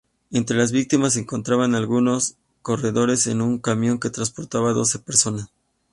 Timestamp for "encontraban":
1.19-1.75